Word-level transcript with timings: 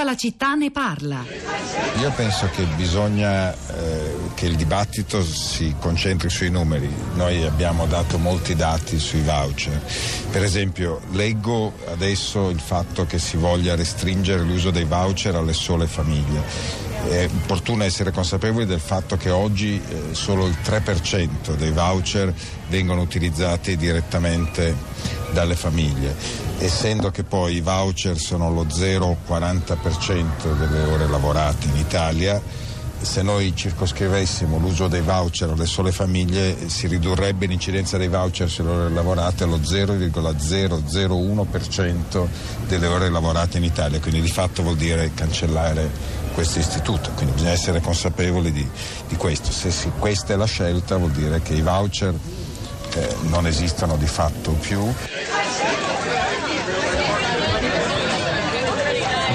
Tutta 0.00 0.12
la 0.12 0.16
città 0.16 0.54
ne 0.54 0.70
parla. 0.70 1.22
Io 2.00 2.10
penso 2.12 2.48
che 2.54 2.64
bisogna 2.74 3.52
eh, 3.52 4.14
che 4.34 4.46
il 4.46 4.56
dibattito 4.56 5.22
si 5.22 5.74
concentri 5.78 6.30
sui 6.30 6.48
numeri. 6.48 6.90
Noi 7.16 7.44
abbiamo 7.44 7.84
dato 7.84 8.16
molti 8.16 8.54
dati 8.54 8.98
sui 8.98 9.20
voucher. 9.20 9.78
Per 10.30 10.42
esempio, 10.42 11.02
leggo 11.10 11.74
adesso 11.90 12.48
il 12.48 12.60
fatto 12.60 13.04
che 13.04 13.18
si 13.18 13.36
voglia 13.36 13.74
restringere 13.74 14.42
l'uso 14.42 14.70
dei 14.70 14.84
voucher 14.84 15.34
alle 15.34 15.52
sole 15.52 15.86
famiglie. 15.86 16.44
È 17.06 17.26
opportuno 17.26 17.84
essere 17.84 18.10
consapevoli 18.10 18.64
del 18.64 18.80
fatto 18.80 19.18
che 19.18 19.28
oggi 19.28 19.78
eh, 19.86 20.14
solo 20.14 20.46
il 20.46 20.56
3% 20.64 21.56
dei 21.56 21.72
voucher 21.72 22.32
vengono 22.68 23.02
utilizzati 23.02 23.76
direttamente 23.76 24.74
dalle 25.32 25.56
famiglie, 25.56 26.14
essendo 26.60 27.10
che 27.10 27.24
poi 27.24 27.56
i 27.56 27.60
voucher 27.60 28.16
sono 28.18 28.52
lo 28.52 28.64
0,40% 28.64 30.56
delle 30.58 30.84
ore 30.84 31.08
lavorate 31.08 31.66
in 31.66 31.76
Italia 31.76 32.40
se 33.02 33.22
noi 33.22 33.56
circoscrivessimo 33.56 34.58
l'uso 34.58 34.86
dei 34.86 35.00
voucher 35.00 35.48
alle 35.48 35.64
sole 35.64 35.90
famiglie 35.90 36.68
si 36.68 36.86
ridurrebbe 36.86 37.46
l'incidenza 37.46 37.96
dei 37.96 38.08
voucher 38.08 38.50
sulle 38.50 38.70
ore 38.70 38.90
lavorate 38.90 39.44
allo 39.44 39.56
0,001% 39.56 42.26
delle 42.68 42.86
ore 42.86 43.08
lavorate 43.08 43.56
in 43.56 43.64
Italia, 43.64 43.98
quindi 44.00 44.20
di 44.20 44.28
fatto 44.28 44.62
vuol 44.62 44.76
dire 44.76 45.12
cancellare 45.14 45.90
questo 46.34 46.58
istituto, 46.58 47.12
quindi 47.14 47.32
bisogna 47.32 47.52
essere 47.52 47.80
consapevoli 47.80 48.52
di, 48.52 48.68
di 49.08 49.16
questo. 49.16 49.50
Se 49.50 49.70
si, 49.70 49.90
questa 49.98 50.34
è 50.34 50.36
la 50.36 50.44
scelta 50.44 50.98
vuol 50.98 51.12
dire 51.12 51.40
che 51.40 51.54
i 51.54 51.62
voucher 51.62 52.14
eh, 52.94 53.16
non 53.22 53.46
esistono 53.46 53.96
di 53.96 54.06
fatto 54.06 54.50
più. 54.52 54.92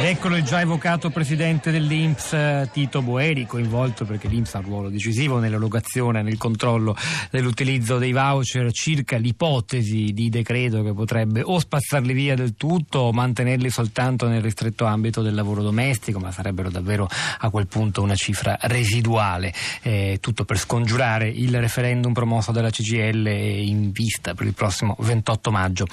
Eccolo 0.09 0.35
il 0.35 0.43
già 0.43 0.61
evocato 0.61 1.09
presidente 1.09 1.71
dell'Inps 1.71 2.33
eh, 2.33 2.69
Tito 2.71 3.01
Boeri, 3.01 3.47
coinvolto 3.47 4.05
perché 4.05 4.27
l'Inps 4.27 4.53
ha 4.53 4.59
un 4.59 4.65
ruolo 4.65 4.89
decisivo 4.89 5.39
nell'erogazione 5.39 6.21
nel 6.21 6.37
controllo 6.37 6.95
dell'utilizzo 7.31 7.97
dei 7.97 8.11
voucher 8.11 8.71
circa 8.71 9.17
l'ipotesi 9.17 10.13
di 10.13 10.29
decreto 10.29 10.83
che 10.83 10.93
potrebbe 10.93 11.41
o 11.41 11.57
spazzarli 11.57 12.13
via 12.13 12.35
del 12.35 12.55
tutto 12.55 12.99
o 12.99 13.13
mantenerli 13.13 13.69
soltanto 13.69 14.27
nel 14.27 14.43
ristretto 14.43 14.85
ambito 14.85 15.23
del 15.23 15.33
lavoro 15.33 15.63
domestico, 15.63 16.19
ma 16.19 16.31
sarebbero 16.31 16.69
davvero 16.69 17.09
a 17.39 17.49
quel 17.49 17.65
punto 17.65 18.03
una 18.03 18.15
cifra 18.15 18.57
residuale. 18.61 19.53
Eh, 19.81 20.19
tutto 20.21 20.45
per 20.45 20.59
scongiurare 20.59 21.29
il 21.29 21.59
referendum 21.59 22.13
promosso 22.13 22.51
dalla 22.51 22.69
CGL 22.69 23.27
in 23.27 23.91
vista 23.91 24.35
per 24.35 24.45
il 24.45 24.53
prossimo 24.53 24.95
28 24.99 25.51
maggio. 25.51 25.87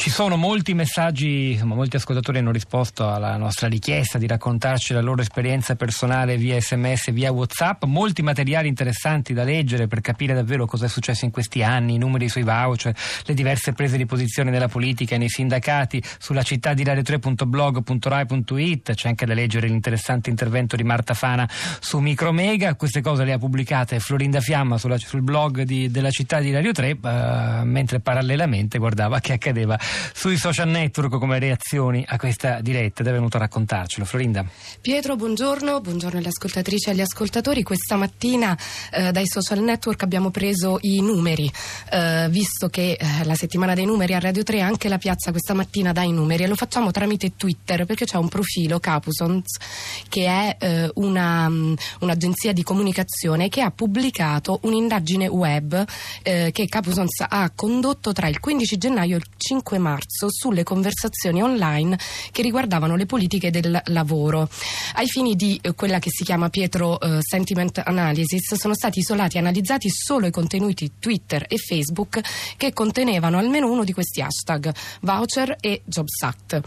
Ci 0.00 0.08
sono 0.08 0.36
molti 0.36 0.72
messaggi, 0.72 1.50
insomma, 1.52 1.74
molti 1.74 1.96
ascoltatori 1.96 2.38
hanno 2.38 2.52
risposto 2.52 3.10
alla 3.10 3.36
nostra 3.36 3.68
richiesta 3.68 4.16
di 4.16 4.26
raccontarci 4.26 4.94
la 4.94 5.02
loro 5.02 5.20
esperienza 5.20 5.76
personale 5.76 6.38
via 6.38 6.58
sms 6.58 7.10
via 7.10 7.30
whatsapp, 7.30 7.84
molti 7.84 8.22
materiali 8.22 8.66
interessanti 8.66 9.34
da 9.34 9.44
leggere 9.44 9.88
per 9.88 10.00
capire 10.00 10.32
davvero 10.32 10.64
cosa 10.64 10.86
è 10.86 10.88
successo 10.88 11.26
in 11.26 11.30
questi 11.30 11.62
anni, 11.62 11.96
i 11.96 11.98
numeri 11.98 12.30
sui 12.30 12.44
voucher, 12.44 12.96
le 13.26 13.34
diverse 13.34 13.74
prese 13.74 13.98
di 13.98 14.06
posizione 14.06 14.50
nella 14.50 14.68
politica 14.68 15.16
e 15.16 15.18
nei 15.18 15.28
sindacati, 15.28 16.02
sulla 16.18 16.44
città 16.44 16.72
di 16.72 16.82
radio3.blog.rai.it, 16.82 18.94
c'è 18.94 19.08
anche 19.08 19.26
da 19.26 19.34
leggere 19.34 19.66
l'interessante 19.66 20.30
intervento 20.30 20.76
di 20.76 20.82
Marta 20.82 21.12
Fana 21.12 21.46
su 21.78 21.98
Micromega, 21.98 22.74
queste 22.74 23.02
cose 23.02 23.24
le 23.24 23.34
ha 23.34 23.38
pubblicate 23.38 24.00
Florinda 24.00 24.40
Fiamma 24.40 24.78
sulla, 24.78 24.96
sul 24.96 25.20
blog 25.20 25.60
di, 25.60 25.90
della 25.90 26.10
città 26.10 26.40
di 26.40 26.52
Radio 26.52 26.72
3, 26.72 26.88
eh, 26.88 26.96
mentre 27.64 28.00
parallelamente 28.00 28.78
guardava 28.78 29.20
che 29.20 29.34
accadeva 29.34 29.78
sui 30.12 30.36
social 30.36 30.68
network 30.68 31.18
come 31.18 31.38
reazioni 31.38 32.04
a 32.06 32.16
questa 32.16 32.60
diretta 32.60 33.02
ed 33.02 33.08
è 33.08 33.12
venuto 33.12 33.36
a 33.36 33.40
raccontarcelo. 33.40 34.04
Florinda. 34.04 34.44
Pietro, 34.80 35.16
buongiorno, 35.16 35.80
buongiorno 35.80 36.18
alle 36.18 36.28
ascoltatrici 36.28 36.88
e 36.88 36.92
agli 36.92 37.00
ascoltatori. 37.00 37.62
Questa 37.62 37.96
mattina 37.96 38.56
eh, 38.90 39.12
dai 39.12 39.26
social 39.26 39.60
network 39.60 40.02
abbiamo 40.02 40.30
preso 40.30 40.78
i 40.82 41.00
numeri, 41.00 41.50
eh, 41.90 42.28
visto 42.30 42.68
che 42.68 42.92
eh, 42.92 43.24
la 43.24 43.34
settimana 43.34 43.74
dei 43.74 43.84
numeri 43.84 44.14
a 44.14 44.18
Radio 44.18 44.42
3 44.42 44.60
anche 44.60 44.88
la 44.88 44.98
piazza 44.98 45.30
questa 45.30 45.54
mattina 45.54 45.92
dà 45.92 46.02
i 46.02 46.12
numeri 46.12 46.44
e 46.44 46.46
lo 46.46 46.54
facciamo 46.54 46.90
tramite 46.90 47.36
Twitter 47.36 47.84
perché 47.86 48.04
c'è 48.04 48.16
un 48.16 48.28
profilo 48.28 48.78
Capusons 48.78 49.56
che 50.08 50.26
è 50.26 50.56
eh, 50.58 50.90
una, 50.94 51.46
um, 51.46 51.74
un'agenzia 52.00 52.52
di 52.52 52.62
comunicazione 52.62 53.48
che 53.48 53.62
ha 53.62 53.70
pubblicato 53.70 54.60
un'indagine 54.62 55.26
web 55.26 55.84
eh, 56.22 56.50
che 56.52 56.66
Capusons 56.66 57.24
ha 57.28 57.50
condotto 57.54 58.12
tra 58.12 58.28
il 58.28 58.38
15 58.38 58.76
gennaio 58.76 59.16
e 59.16 59.18
il 59.18 59.26
5 59.36 59.78
marzo 59.80 60.28
sulle 60.30 60.62
conversazioni 60.62 61.42
online 61.42 61.98
che 62.30 62.42
riguardavano 62.42 62.94
le 62.94 63.06
politiche 63.06 63.50
del 63.50 63.80
lavoro. 63.86 64.48
Ai 64.94 65.06
fini 65.06 65.34
di 65.34 65.58
eh, 65.60 65.74
quella 65.74 65.98
che 65.98 66.10
si 66.10 66.22
chiama 66.24 66.48
Pietro 66.48 67.00
eh, 67.00 67.18
Sentiment 67.20 67.82
Analysis 67.84 68.54
sono 68.54 68.74
stati 68.74 69.00
isolati 69.00 69.36
e 69.36 69.40
analizzati 69.40 69.88
solo 69.90 70.26
i 70.26 70.30
contenuti 70.30 70.92
Twitter 70.98 71.44
e 71.48 71.56
Facebook 71.56 72.20
che 72.56 72.72
contenevano 72.72 73.38
almeno 73.38 73.70
uno 73.70 73.84
di 73.84 73.92
questi 73.92 74.20
hashtag, 74.20 74.74
voucher 75.00 75.56
e 75.60 75.82
Jobs 75.84 76.22
Act. 76.22 76.60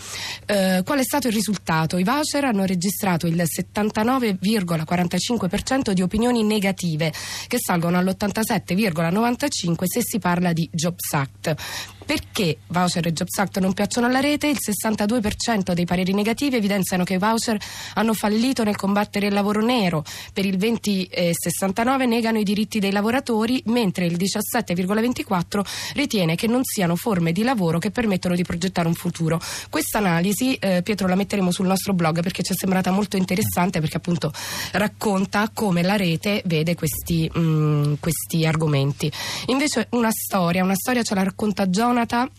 Eh, 0.45 0.81
qual 0.83 0.99
è 0.99 1.03
stato 1.03 1.27
il 1.27 1.33
risultato? 1.33 1.97
I 1.97 2.03
voucher 2.03 2.45
hanno 2.45 2.65
registrato 2.65 3.27
il 3.27 3.35
79,45% 3.35 5.91
di 5.91 6.01
opinioni 6.01 6.43
negative 6.43 7.13
che 7.47 7.57
salgono 7.59 7.99
all'87,95% 7.99 9.83
se 9.85 10.01
si 10.01 10.17
parla 10.19 10.53
di 10.53 10.69
Jobs 10.71 11.11
Act. 11.13 11.55
Perché 12.05 12.57
voucher 12.67 13.07
e 13.07 13.13
Jobs 13.13 13.37
Act 13.37 13.59
non 13.59 13.73
piacciono 13.73 14.07
alla 14.07 14.19
rete? 14.19 14.47
Il 14.47 14.57
62% 14.59 15.71
dei 15.73 15.85
pareri 15.85 16.13
negativi 16.13 16.57
evidenziano 16.57 17.03
che 17.03 17.13
i 17.13 17.17
voucher 17.17 17.59
hanno 17.95 18.13
fallito 18.13 18.63
nel 18.63 18.75
combattere 18.75 19.27
il 19.27 19.33
lavoro 19.33 19.61
nero, 19.61 20.03
per 20.33 20.45
il 20.45 20.57
20,69% 20.57 22.07
negano 22.07 22.39
i 22.39 22.43
diritti 22.43 22.79
dei 22.79 22.91
lavoratori, 22.91 23.61
mentre 23.67 24.05
il 24.05 24.17
17,24% 24.17 25.61
ritiene 25.93 26.35
che 26.35 26.47
non 26.47 26.63
siano 26.63 26.95
forme 26.95 27.31
di 27.31 27.43
lavoro 27.43 27.79
che 27.79 27.91
permettono 27.91 28.35
di 28.35 28.43
progettare 28.43 28.87
un 28.87 28.93
futuro. 28.93 29.39
Questa 29.69 29.99
analisi, 29.99 30.55
eh, 30.55 30.81
Pietro, 30.83 31.07
la 31.07 31.15
metteremo 31.15 31.51
sul 31.51 31.67
nostro 31.67 31.93
blog 31.93 32.21
perché 32.21 32.43
ci 32.43 32.51
è 32.53 32.55
sembrata 32.55 32.91
molto 32.91 33.17
interessante 33.17 33.79
perché 33.79 33.97
appunto 33.97 34.31
racconta 34.73 35.49
come 35.53 35.81
la 35.81 35.95
rete 35.95 36.41
vede 36.45 36.75
questi, 36.75 37.29
mh, 37.33 37.39
mm, 37.39 37.93
questi 37.99 38.45
argomenti. 38.45 39.11
Invece 39.47 39.87
una 39.91 40.11
storia, 40.11 40.63
una 40.63 40.75
storia 40.75 41.01
ce 41.03 41.15
la 41.15 41.23
racconta 41.23 41.67
John 41.67 41.92
una 41.93 42.07
TAM 42.07 42.29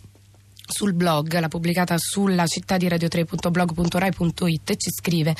sul 0.67 0.95
blog, 0.95 1.39
l'ha 1.39 1.49
pubblicata 1.49 1.97
sulla 1.99 2.47
città 2.47 2.77
di 2.77 2.89
radio3.blog.rai.it 2.89 4.71
e 4.71 4.77
ci 4.77 4.91
scrive 4.91 5.35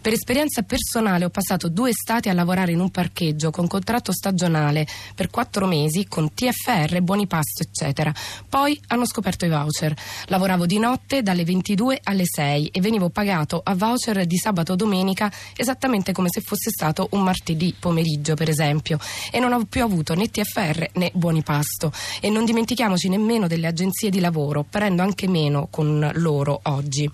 per 0.00 0.12
esperienza 0.12 0.62
personale 0.62 1.24
ho 1.24 1.30
passato 1.30 1.68
due 1.68 1.90
estati 1.90 2.28
a 2.28 2.32
lavorare 2.32 2.72
in 2.72 2.80
un 2.80 2.90
parcheggio 2.90 3.50
con 3.50 3.66
contratto 3.66 4.12
stagionale 4.12 4.86
per 5.14 5.28
quattro 5.28 5.66
mesi 5.66 6.06
con 6.06 6.32
TFR, 6.32 7.00
buoni 7.02 7.26
pasto 7.26 7.62
eccetera. 7.62 8.12
Poi 8.48 8.80
hanno 8.88 9.06
scoperto 9.06 9.44
i 9.44 9.48
voucher. 9.48 9.94
Lavoravo 10.26 10.66
di 10.66 10.78
notte 10.78 11.22
dalle 11.22 11.44
22 11.44 12.00
alle 12.02 12.24
6 12.24 12.68
e 12.68 12.80
venivo 12.80 13.10
pagato 13.10 13.60
a 13.62 13.74
voucher 13.74 14.26
di 14.26 14.36
sabato 14.36 14.74
domenica 14.74 15.30
esattamente 15.56 16.12
come 16.12 16.28
se 16.30 16.40
fosse 16.40 16.70
stato 16.70 17.08
un 17.12 17.22
martedì 17.22 17.74
pomeriggio 17.78 18.34
per 18.34 18.48
esempio. 18.48 18.98
E 19.30 19.38
non 19.38 19.52
ho 19.52 19.64
più 19.64 19.82
avuto 19.82 20.14
né 20.14 20.28
TFR 20.28 20.90
né 20.94 21.10
buoni 21.14 21.42
pasto. 21.42 21.92
E 22.20 22.30
non 22.30 22.44
dimentichiamoci 22.44 23.08
nemmeno 23.08 23.46
delle 23.46 23.66
agenzie 23.66 24.10
di 24.10 24.20
lavoro 24.20 24.64
apparendo 24.70 25.02
anche 25.02 25.26
meno 25.26 25.66
con 25.68 26.08
loro 26.14 26.60
oggi. 26.64 27.10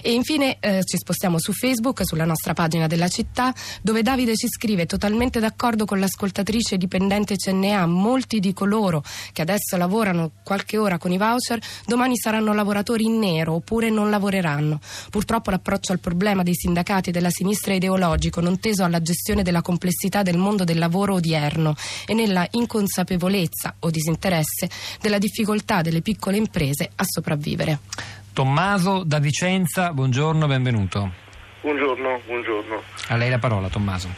E 0.00 0.12
infine 0.12 0.58
eh, 0.60 0.80
ci 0.84 0.96
spostiamo 0.96 1.40
su 1.40 1.52
Facebook, 1.52 2.06
sulla 2.06 2.24
nostra 2.24 2.54
pagina 2.54 2.86
della 2.86 3.08
città, 3.08 3.52
dove 3.82 4.02
Davide 4.02 4.36
ci 4.36 4.46
scrive 4.48 4.86
totalmente 4.86 5.40
d'accordo 5.40 5.84
con 5.84 5.98
l'ascoltatrice 5.98 6.76
dipendente 6.76 7.34
CNA, 7.36 7.86
molti 7.86 8.38
di 8.38 8.52
coloro 8.52 9.02
che 9.32 9.42
adesso 9.42 9.76
lavorano 9.76 10.30
qualche 10.44 10.78
ora 10.78 10.98
con 10.98 11.10
i 11.10 11.18
voucher, 11.18 11.60
domani 11.84 12.16
saranno 12.16 12.54
lavoratori 12.54 13.04
in 13.04 13.18
nero 13.18 13.54
oppure 13.54 13.90
non 13.90 14.08
lavoreranno. 14.08 14.78
Purtroppo 15.10 15.50
l'approccio 15.50 15.92
al 15.92 15.98
problema 15.98 16.44
dei 16.44 16.54
sindacati 16.54 17.08
e 17.08 17.12
della 17.12 17.30
sinistra 17.30 17.74
ideologico, 17.74 18.40
non 18.40 18.60
teso 18.60 18.84
alla 18.84 19.02
gestione 19.02 19.42
della 19.42 19.62
complessità 19.62 20.22
del 20.22 20.36
mondo 20.36 20.62
del 20.62 20.78
lavoro 20.78 21.14
odierno 21.14 21.74
e 22.06 22.14
nella 22.14 22.46
inconsapevolezza 22.50 23.76
o 23.80 23.90
disinteresse 23.90 24.68
della 25.00 25.18
difficoltà 25.18 25.82
delle 25.82 26.02
piccole 26.02 26.36
imprese 26.36 26.83
imprese 26.84 26.90
a 26.96 27.04
sopravvivere. 27.04 27.78
Tommaso 28.32 29.02
da 29.04 29.18
Vicenza, 29.18 29.92
buongiorno, 29.92 30.46
benvenuto. 30.46 31.10
Buongiorno, 31.60 32.20
buongiorno. 32.26 32.82
A 33.08 33.16
lei 33.16 33.30
la 33.30 33.38
parola, 33.38 33.68
Tommaso. 33.68 34.08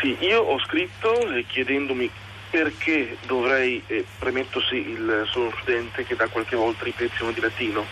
Sì, 0.00 0.16
io 0.20 0.42
ho 0.42 0.58
scritto 0.60 1.30
eh, 1.30 1.44
chiedendomi 1.46 2.10
perché 2.50 3.16
dovrei, 3.26 3.82
eh, 3.86 4.04
premetto 4.18 4.60
sì, 4.60 4.76
il, 4.76 5.24
sono 5.30 5.46
uno 5.46 5.56
studente 5.60 6.04
che 6.04 6.16
da 6.16 6.26
qualche 6.26 6.56
volta 6.56 6.84
ripetizione 6.84 7.32
di 7.32 7.40
latino 7.40 7.84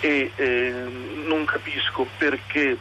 e 0.00 0.30
eh, 0.34 0.84
non 1.26 1.44
capisco 1.44 2.06
perché 2.16 2.76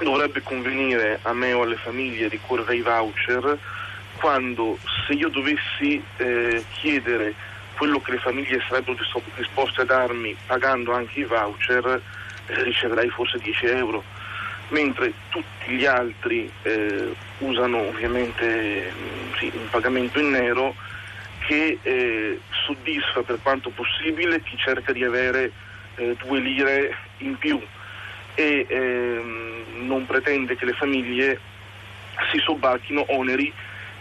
dovrebbe 0.00 0.42
convenire 0.42 1.18
a 1.22 1.32
me 1.32 1.52
o 1.52 1.62
alle 1.62 1.76
famiglie 1.76 2.28
ricorrere 2.28 2.72
ai 2.72 2.80
voucher 2.80 3.58
quando 4.18 4.78
se 5.06 5.12
io 5.14 5.28
dovessi 5.28 6.02
eh, 6.16 6.64
chiedere 6.72 7.34
quello 7.82 7.98
che 7.98 8.12
le 8.12 8.18
famiglie 8.18 8.62
sarebbero 8.68 8.96
disposte 9.34 9.80
a 9.80 9.84
darmi 9.84 10.36
pagando 10.46 10.92
anche 10.92 11.18
i 11.18 11.24
voucher 11.24 12.00
eh, 12.46 12.62
riceverai 12.62 13.08
forse 13.08 13.38
10 13.38 13.66
euro, 13.66 14.04
mentre 14.68 15.12
tutti 15.30 15.72
gli 15.72 15.84
altri 15.84 16.48
eh, 16.62 17.12
usano 17.38 17.78
ovviamente 17.88 18.92
mm, 18.94 19.32
sì, 19.36 19.50
un 19.56 19.68
pagamento 19.68 20.20
in 20.20 20.30
nero 20.30 20.76
che 21.48 21.76
eh, 21.82 22.40
soddisfa 22.66 23.22
per 23.22 23.40
quanto 23.42 23.70
possibile 23.70 24.40
chi 24.42 24.56
cerca 24.56 24.92
di 24.92 25.02
avere 25.02 25.50
eh, 25.96 26.14
due 26.24 26.38
lire 26.38 26.96
in 27.18 27.36
più 27.36 27.60
e 28.36 28.64
ehm, 28.68 29.86
non 29.88 30.06
pretende 30.06 30.54
che 30.54 30.66
le 30.66 30.74
famiglie 30.74 31.40
si 32.30 32.38
sobbarchino 32.38 33.06
oneri 33.08 33.52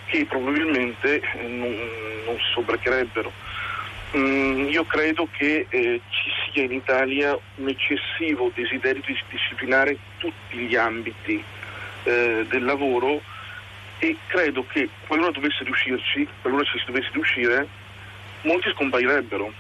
che 0.05 0.23
probabilmente 0.25 1.19
eh, 1.19 1.47
non, 1.47 1.75
non 2.25 2.35
si 2.37 2.51
sobbarcherebbero. 2.53 3.49
Mm, 4.17 4.67
io 4.67 4.83
credo 4.85 5.27
che 5.31 5.65
eh, 5.69 6.01
ci 6.09 6.29
sia 6.51 6.63
in 6.63 6.73
Italia 6.73 7.37
un 7.55 7.69
eccessivo 7.69 8.51
desiderio 8.53 9.01
di 9.05 9.17
disciplinare 9.29 9.97
tutti 10.17 10.57
gli 10.57 10.75
ambiti 10.75 11.41
eh, 12.03 12.45
del 12.49 12.63
lavoro 12.65 13.21
e 13.99 14.17
credo 14.27 14.65
che 14.67 14.89
qualora 15.07 15.31
dovesse 15.31 15.63
riuscirci, 15.63 16.27
qualora 16.41 16.63
ci 16.63 16.77
si 16.79 16.85
dovesse 16.87 17.09
riuscire, 17.13 17.67
molti 18.41 18.69
scomparirebbero 18.73 19.53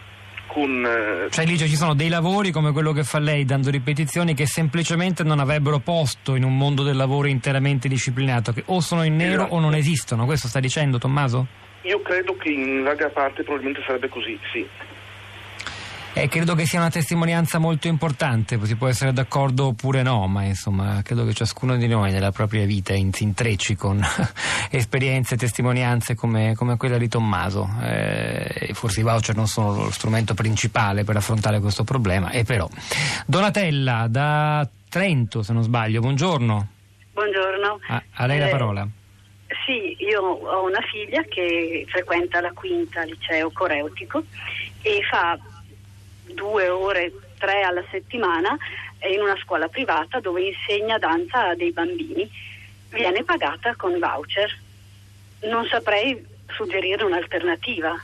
con... 0.47 0.85
Eh... 0.85 1.29
Cioè 1.29 1.45
Ligia 1.45 1.65
ci 1.65 1.75
sono 1.77 1.93
dei 1.93 2.09
lavori 2.09 2.51
come 2.51 2.73
quello 2.73 2.91
che 2.91 3.03
fa 3.03 3.19
lei 3.19 3.45
dando 3.45 3.69
ripetizioni 3.69 4.33
che 4.33 4.45
semplicemente 4.45 5.23
non 5.23 5.39
avrebbero 5.39 5.79
posto 5.79 6.35
in 6.35 6.43
un 6.43 6.57
mondo 6.57 6.83
del 6.83 6.97
lavoro 6.97 7.27
interamente 7.27 7.87
disciplinato, 7.87 8.51
che 8.51 8.63
o 8.65 8.81
sono 8.81 9.03
in 9.03 9.15
nero 9.15 9.43
esatto. 9.43 9.55
o 9.55 9.59
non 9.59 9.75
esistono, 9.75 10.25
questo 10.25 10.47
sta 10.49 10.59
dicendo 10.59 10.97
Tommaso? 10.97 11.60
Io 11.83 12.01
credo 12.01 12.35
che 12.37 12.49
in 12.49 12.83
larga 12.83 13.09
parte 13.09 13.43
probabilmente 13.43 13.83
sarebbe 13.85 14.09
così, 14.09 14.39
sì. 14.51 14.67
Eh, 16.13 16.27
credo 16.27 16.55
che 16.55 16.65
sia 16.65 16.79
una 16.79 16.89
testimonianza 16.89 17.57
molto 17.57 17.87
importante, 17.87 18.59
si 18.65 18.75
può 18.75 18.87
essere 18.87 19.13
d'accordo 19.13 19.67
oppure 19.67 20.03
no, 20.03 20.27
ma 20.27 20.43
insomma 20.43 21.01
credo 21.03 21.25
che 21.25 21.33
ciascuno 21.33 21.77
di 21.77 21.87
noi 21.87 22.11
nella 22.11 22.31
propria 22.31 22.65
vita 22.65 22.93
si 22.93 23.23
intrecci 23.23 23.75
con 23.75 24.03
esperienze 24.69 25.35
e 25.35 25.37
testimonianze 25.37 26.13
come, 26.13 26.53
come, 26.53 26.75
quella 26.75 26.97
di 26.97 27.07
Tommaso. 27.07 27.69
Eh, 27.81 28.71
forse 28.73 28.99
i 28.99 29.03
voucher 29.03 29.37
non 29.37 29.47
sono 29.47 29.73
lo 29.73 29.91
strumento 29.91 30.33
principale 30.33 31.05
per 31.05 31.15
affrontare 31.15 31.61
questo 31.61 31.85
problema, 31.85 32.29
e 32.31 32.43
però. 32.43 32.67
Donatella 33.25 34.07
da 34.09 34.67
Trento, 34.89 35.41
se 35.43 35.53
non 35.53 35.63
sbaglio, 35.63 36.01
buongiorno. 36.01 36.67
Buongiorno. 37.13 37.79
A, 37.87 38.03
a 38.15 38.25
lei 38.25 38.39
la 38.39 38.47
eh, 38.47 38.51
parola. 38.51 38.87
Sì, 39.71 39.95
io 39.99 40.21
ho 40.21 40.65
una 40.65 40.81
figlia 40.81 41.23
che 41.23 41.85
frequenta 41.87 42.41
la 42.41 42.51
quinta 42.51 43.03
liceo 43.03 43.51
coreutico 43.51 44.21
e 44.81 45.01
fa 45.09 45.39
due 46.25 46.67
ore, 46.67 47.13
tre 47.37 47.61
alla 47.61 47.83
settimana 47.89 48.57
in 49.09 49.21
una 49.21 49.37
scuola 49.41 49.69
privata 49.69 50.19
dove 50.19 50.41
insegna 50.41 50.97
danza 50.97 51.47
a 51.47 51.55
dei 51.55 51.71
bambini. 51.71 52.29
Viene 52.89 53.23
pagata 53.23 53.73
con 53.77 53.97
voucher. 53.97 54.53
Non 55.43 55.65
saprei 55.67 56.21
suggerire 56.47 57.05
un'alternativa. 57.05 57.97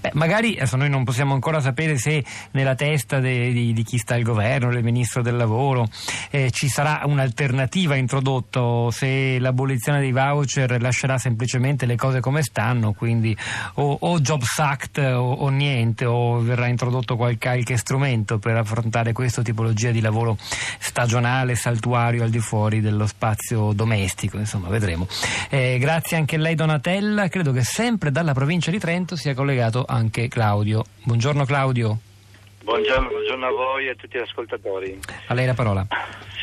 Beh, 0.00 0.10
magari 0.14 0.56
adesso 0.56 0.76
noi 0.76 0.88
non 0.88 1.04
possiamo 1.04 1.34
ancora 1.34 1.60
sapere 1.60 1.98
se 1.98 2.24
nella 2.52 2.74
testa 2.74 3.18
de, 3.18 3.52
di, 3.52 3.72
di, 3.72 3.82
chi 3.82 3.98
sta 3.98 4.14
al 4.14 4.22
governo, 4.22 4.70
del 4.70 4.82
ministro 4.82 5.22
del 5.22 5.36
lavoro, 5.36 5.88
eh, 6.30 6.50
ci 6.50 6.68
sarà 6.68 7.02
un'alternativa 7.04 7.96
introdotta, 7.96 8.90
se 8.90 9.38
l'abolizione 9.38 10.00
dei 10.00 10.12
voucher 10.12 10.80
lascerà 10.80 11.18
semplicemente 11.18 11.86
le 11.86 11.96
cose 11.96 12.20
come 12.20 12.42
stanno, 12.42 12.92
quindi 12.92 13.36
o, 13.74 13.96
o 14.00 14.20
Jobs 14.20 14.58
Act 14.58 14.98
o, 14.98 15.32
o, 15.32 15.48
niente, 15.48 16.04
o 16.04 16.40
verrà 16.40 16.66
introdotto 16.66 17.16
qualche, 17.16 17.76
strumento 17.76 18.38
per 18.38 18.56
affrontare 18.56 19.12
questa 19.12 19.42
tipologia 19.42 19.90
di 19.90 20.00
lavoro 20.00 20.36
stagionale, 20.78 21.54
saltuario 21.54 22.22
al 22.22 22.30
di 22.30 22.40
fuori 22.40 22.80
dello 22.80 23.06
spazio 23.06 23.72
domestico, 23.72 24.38
insomma 24.38 24.68
vedremo. 24.68 25.06
Eh, 25.48 25.78
grazie 25.78 26.16
anche 26.16 26.36
a 26.36 26.38
lei 26.38 26.54
Donatella, 26.54 27.28
credo 27.28 27.52
che 27.52 27.62
sempre 27.62 28.10
dalla 28.10 28.32
provincia 28.32 28.70
di 28.70 28.78
Trento 28.78 29.16
sia 29.16 29.34
collegato 29.34 29.79
anche 29.86 30.28
Claudio. 30.28 30.84
Buongiorno 31.02 31.44
Claudio. 31.44 31.98
Buongiorno, 32.62 33.08
buongiorno, 33.08 33.46
a 33.46 33.50
voi 33.50 33.86
e 33.86 33.90
a 33.90 33.94
tutti 33.94 34.18
gli 34.18 34.20
ascoltatori. 34.20 35.00
A 35.26 35.34
lei 35.34 35.46
la 35.46 35.54
parola. 35.54 35.86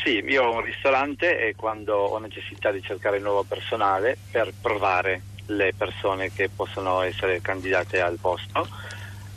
Sì, 0.02 0.22
io 0.26 0.44
ho 0.44 0.54
un 0.54 0.62
ristorante 0.62 1.46
e 1.46 1.54
quando 1.54 1.94
ho 1.94 2.18
necessità 2.18 2.70
di 2.70 2.82
cercare 2.82 3.18
nuovo 3.18 3.44
personale 3.44 4.18
per 4.30 4.52
provare 4.60 5.22
le 5.46 5.72
persone 5.76 6.32
che 6.32 6.50
possono 6.54 7.00
essere 7.02 7.40
candidate 7.40 8.00
al 8.00 8.18
posto, 8.20 8.68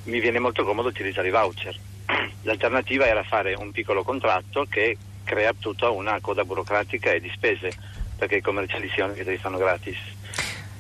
mi 0.04 0.20
viene 0.20 0.40
molto 0.40 0.64
comodo 0.64 0.90
utilizzare 0.90 1.28
i 1.28 1.32
voucher. 1.32 1.78
L'alternativa 2.44 3.06
era 3.06 3.24
fare 3.24 3.54
un 3.54 3.72
piccolo 3.72 4.04
contratto 4.04 4.66
che 4.70 4.98
crea 5.24 5.54
tutta 5.58 5.90
una 5.90 6.20
coda 6.20 6.44
burocratica 6.44 7.12
e 7.12 7.22
di 7.22 7.32
spese, 7.34 7.72
perché 8.18 8.38
i 8.38 8.42
commerciali 8.42 8.90
siano 8.90 9.14
che 9.14 9.24
te 9.24 9.32
li 9.32 9.38
fanno 9.38 9.58
gratis 9.58 9.98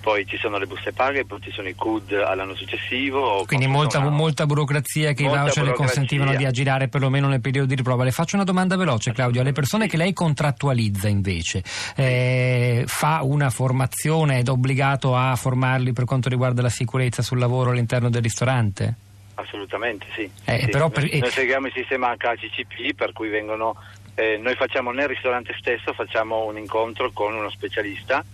poi 0.01 0.25
ci 0.25 0.37
sono 0.37 0.57
le 0.57 0.65
buste 0.65 0.91
paghe, 0.91 1.25
poi 1.25 1.39
ci 1.41 1.51
sono 1.51 1.69
i 1.69 1.75
CUD 1.75 2.13
all'anno 2.13 2.55
successivo. 2.55 3.45
Quindi 3.45 3.67
molta, 3.67 3.99
molta, 4.01 4.45
burocrazia 4.45 5.13
che 5.13 5.23
molta 5.23 5.37
i 5.37 5.41
voucher 5.43 5.63
le 5.63 5.73
consentivano 5.73 6.35
di 6.35 6.43
aggirare 6.43 6.87
perlomeno 6.89 7.27
nel 7.27 7.39
periodo 7.39 7.67
di 7.67 7.75
riprova. 7.75 8.03
Le 8.03 8.11
faccio 8.11 8.35
una 8.35 8.43
domanda 8.43 8.75
veloce 8.75 9.13
Claudio, 9.13 9.41
alle 9.41 9.53
persone 9.53 9.87
che 9.87 9.97
lei 9.97 10.11
contrattualizza 10.11 11.07
invece, 11.07 11.63
eh, 11.95 12.83
fa 12.87 13.21
una 13.21 13.49
formazione 13.49 14.39
ed 14.39 14.47
è 14.47 14.51
obbligato 14.51 15.15
a 15.15 15.35
formarli 15.35 15.93
per 15.93 16.05
quanto 16.05 16.27
riguarda 16.27 16.61
la 16.61 16.69
sicurezza 16.69 17.21
sul 17.21 17.37
lavoro 17.37 17.69
all'interno 17.69 18.09
del 18.09 18.23
ristorante? 18.23 18.95
Assolutamente 19.35 20.07
sì. 20.13 20.29
Eh, 20.45 20.61
sì. 20.61 20.67
Per... 20.69 20.89
Noi 20.89 21.29
seguiamo 21.29 21.67
il 21.67 21.73
sistema 21.73 22.15
HCCP 22.15 22.95
per 22.95 23.13
cui 23.13 23.29
vengono, 23.29 23.75
eh, 24.15 24.37
noi 24.41 24.55
facciamo 24.55 24.91
nel 24.91 25.07
ristorante 25.07 25.55
stesso 25.59 25.93
facciamo 25.93 26.45
un 26.45 26.57
incontro 26.57 27.11
con 27.11 27.35
uno 27.35 27.49
specialista 27.51 28.25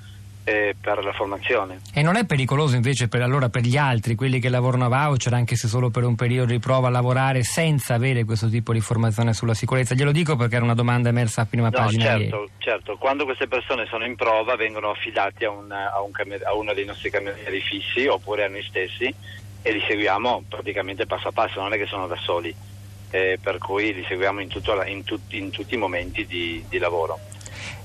eh, 0.47 0.77
per 0.79 1.03
la 1.03 1.11
formazione. 1.11 1.81
E 1.93 2.01
non 2.01 2.15
è 2.15 2.25
pericoloso 2.25 2.77
invece 2.77 3.09
per, 3.09 3.21
allora, 3.21 3.49
per 3.49 3.63
gli 3.63 3.75
altri, 3.75 4.15
quelli 4.15 4.39
che 4.39 4.47
lavorano 4.47 4.85
a 4.85 4.87
voucher, 4.87 5.33
anche 5.33 5.57
se 5.57 5.67
solo 5.67 5.89
per 5.89 6.05
un 6.05 6.15
periodo 6.15 6.53
di 6.53 6.59
prova, 6.59 6.87
a 6.87 6.89
lavorare 6.89 7.43
senza 7.43 7.95
avere 7.95 8.23
questo 8.23 8.47
tipo 8.47 8.71
di 8.71 8.79
formazione 8.79 9.33
sulla 9.33 9.53
sicurezza? 9.53 9.93
Glielo 9.93 10.13
dico 10.13 10.37
perché 10.37 10.55
era 10.55 10.63
una 10.63 10.73
domanda 10.73 11.09
emersa 11.09 11.41
a 11.41 11.45
prima 11.45 11.67
no, 11.67 11.71
pagina. 11.71 12.03
Certo, 12.03 12.35
ieri. 12.35 12.51
certo. 12.59 12.95
Quando 12.95 13.25
queste 13.25 13.49
persone 13.49 13.87
sono 13.87 14.05
in 14.05 14.15
prova 14.15 14.55
vengono 14.55 14.91
affidati 14.91 15.43
a, 15.43 15.49
un, 15.49 15.69
a, 15.69 15.99
un 15.99 16.11
camer- 16.11 16.45
a 16.45 16.53
uno 16.53 16.73
dei 16.73 16.85
nostri 16.85 17.09
camerieri 17.09 17.59
fissi 17.59 18.07
oppure 18.07 18.45
a 18.45 18.47
noi 18.47 18.63
stessi 18.63 19.13
e 19.61 19.71
li 19.73 19.83
seguiamo 19.85 20.45
praticamente 20.47 21.05
passo 21.05 21.27
a 21.27 21.31
passo, 21.33 21.59
non 21.59 21.73
è 21.73 21.77
che 21.77 21.87
sono 21.87 22.07
da 22.07 22.15
soli. 22.15 22.55
Eh, 23.09 23.37
per 23.41 23.57
cui 23.57 23.93
li 23.93 24.05
seguiamo 24.07 24.39
in, 24.39 24.47
tutto, 24.47 24.81
in, 24.83 25.03
tut, 25.03 25.33
in 25.33 25.49
tutti 25.49 25.73
i 25.73 25.77
momenti 25.77 26.25
di, 26.25 26.63
di 26.69 26.77
lavoro. 26.77 27.19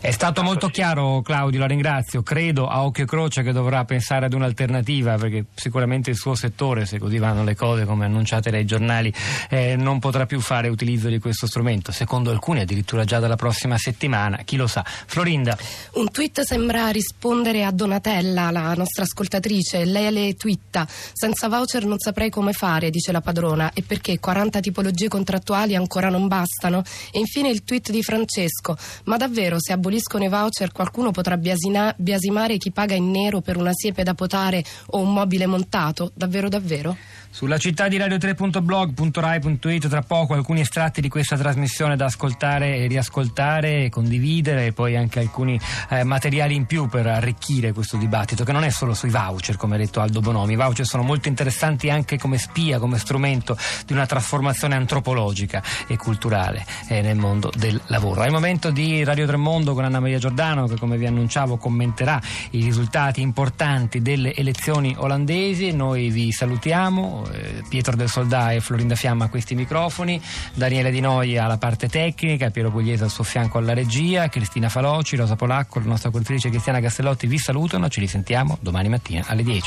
È 0.02 0.10
stato 0.10 0.42
molto 0.42 0.68
chiaro 0.68 1.22
Claudio, 1.22 1.60
la 1.60 1.66
ringrazio. 1.66 2.22
Credo 2.22 2.66
a 2.66 2.84
occhio 2.84 3.04
e 3.04 3.06
croce 3.06 3.44
che 3.44 3.52
dovrà 3.52 3.84
pensare 3.84 4.26
ad 4.26 4.32
un'alternativa 4.32 5.16
perché 5.16 5.44
sicuramente 5.54 6.10
il 6.10 6.16
suo 6.16 6.34
settore, 6.34 6.86
se 6.86 6.98
così 6.98 7.18
vanno 7.18 7.44
le 7.44 7.54
cose 7.54 7.84
come 7.84 8.04
annunciate 8.04 8.50
dai 8.50 8.64
giornali, 8.64 9.12
eh, 9.48 9.76
non 9.76 10.00
potrà 10.00 10.26
più 10.26 10.40
fare 10.40 10.68
utilizzo 10.68 11.08
di 11.08 11.20
questo 11.20 11.46
strumento. 11.46 11.92
Secondo 11.92 12.30
alcuni 12.30 12.60
addirittura 12.60 13.04
già 13.04 13.20
dalla 13.20 13.36
prossima 13.36 13.78
settimana, 13.78 14.38
chi 14.38 14.56
lo 14.56 14.66
sa. 14.66 14.84
Florinda. 14.84 15.56
Un 15.92 16.10
tweet 16.10 16.40
sembra 16.40 16.88
rispondere 16.88 17.64
a 17.64 17.70
Donatella, 17.70 18.50
la 18.50 18.74
nostra 18.74 19.04
ascoltatrice. 19.04 19.84
Lei 19.84 20.10
le 20.10 20.34
twitta, 20.34 20.84
senza 21.12 21.48
voucher 21.48 21.84
non 21.84 21.98
saprei 21.98 22.28
come 22.28 22.52
fare, 22.52 22.90
dice 22.90 23.12
la 23.12 23.20
padrona, 23.20 23.70
e 23.72 23.82
perché 23.82 24.18
40 24.18 24.58
tipologie 24.58 25.06
contrattuali 25.08 25.76
ancora 25.76 26.08
non 26.08 26.26
bastano? 26.26 26.82
E 27.12 27.20
infine 27.20 27.50
il 27.50 27.62
tweet 27.62 27.90
di 27.90 28.02
Francesco, 28.02 28.76
ma 29.04 29.16
davvero 29.16 29.60
se 29.60 29.71
aboliscono 29.72 30.24
i 30.24 30.28
voucher 30.28 30.72
qualcuno 30.72 31.10
potrà 31.10 31.36
biasina- 31.36 31.94
biasimare 31.96 32.56
chi 32.56 32.70
paga 32.70 32.94
in 32.94 33.10
nero 33.10 33.40
per 33.40 33.56
una 33.56 33.72
siepe 33.72 34.02
da 34.02 34.14
potare 34.14 34.64
o 34.86 34.98
un 34.98 35.12
mobile 35.12 35.46
montato? 35.46 36.10
Davvero 36.14 36.48
davvero? 36.48 36.96
Sulla 37.34 37.56
città 37.56 37.88
di 37.88 37.96
radio3.blog.rai.it 37.96 39.88
tra 39.88 40.02
poco 40.02 40.34
alcuni 40.34 40.60
estratti 40.60 41.00
di 41.00 41.08
questa 41.08 41.34
trasmissione 41.34 41.96
da 41.96 42.04
ascoltare 42.04 42.76
e 42.76 42.86
riascoltare, 42.88 43.88
condividere 43.88 44.66
e 44.66 44.72
poi 44.74 44.96
anche 44.96 45.20
alcuni 45.20 45.58
eh, 45.88 46.04
materiali 46.04 46.54
in 46.54 46.66
più 46.66 46.88
per 46.88 47.06
arricchire 47.06 47.72
questo 47.72 47.96
dibattito 47.96 48.44
che 48.44 48.52
non 48.52 48.64
è 48.64 48.68
solo 48.68 48.92
sui 48.92 49.08
voucher 49.08 49.56
come 49.56 49.76
ha 49.76 49.78
detto 49.78 50.02
Aldo 50.02 50.20
Bonomi, 50.20 50.52
i 50.52 50.56
voucher 50.56 50.84
sono 50.84 51.02
molto 51.02 51.28
interessanti 51.28 51.88
anche 51.88 52.18
come 52.18 52.36
spia, 52.36 52.78
come 52.78 52.98
strumento 52.98 53.56
di 53.86 53.94
una 53.94 54.04
trasformazione 54.04 54.74
antropologica 54.74 55.62
e 55.86 55.96
culturale 55.96 56.66
eh, 56.88 57.00
nel 57.00 57.16
mondo 57.16 57.50
del 57.56 57.80
lavoro. 57.86 58.20
È 58.20 58.26
il 58.26 58.32
momento 58.32 58.70
di 58.70 59.02
Radio 59.04 59.26
Tremondo 59.26 59.72
con 59.72 59.84
Anna 59.84 60.00
Maria 60.00 60.18
Giordano 60.18 60.66
che 60.66 60.76
come 60.76 60.98
vi 60.98 61.06
annunciavo 61.06 61.56
commenterà 61.56 62.20
i 62.50 62.62
risultati 62.62 63.22
importanti 63.22 64.02
delle 64.02 64.34
elezioni 64.34 64.94
olandesi, 64.98 65.72
noi 65.72 66.10
vi 66.10 66.30
salutiamo 66.30 67.21
eh, 67.30 67.62
Pietro 67.68 67.96
del 67.96 68.08
Soldà 68.08 68.52
e 68.52 68.60
Florinda 68.60 68.94
Fiamma 68.94 69.26
a 69.26 69.28
questi 69.28 69.54
microfoni, 69.54 70.20
Daniele 70.54 70.90
Di 70.90 71.00
Noia 71.00 71.44
alla 71.44 71.58
parte 71.58 71.88
tecnica, 71.88 72.50
Piero 72.50 72.70
Pugliese 72.70 73.04
al 73.04 73.10
suo 73.10 73.24
fianco 73.24 73.58
alla 73.58 73.74
regia, 73.74 74.28
Cristina 74.28 74.68
Faloci, 74.68 75.16
Rosa 75.16 75.36
Polacco, 75.36 75.78
la 75.80 75.86
nostra 75.86 76.10
cultrice 76.10 76.48
Cristiana 76.48 76.80
Castellotti 76.80 77.26
vi 77.26 77.38
salutano, 77.38 77.88
ci 77.88 78.00
risentiamo 78.00 78.58
domani 78.60 78.88
mattina 78.88 79.24
alle 79.26 79.42
10. 79.42 79.60